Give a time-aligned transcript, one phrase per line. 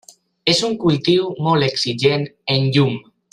[0.53, 2.99] És un cultiu molt exigent en llum.